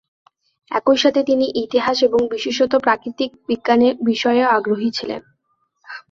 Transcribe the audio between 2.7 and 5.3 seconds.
প্রাকৃতিক বিজ্ঞানের বিষয়েও আগ্রহী ছিলেন।